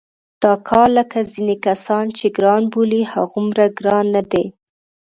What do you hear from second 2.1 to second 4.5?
چې ګران بولي هغومره ګران نه دی.